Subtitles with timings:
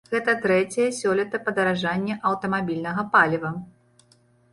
[0.11, 3.51] Гэта трэцяе сёлета падаражанне аўтамабільнага паліва.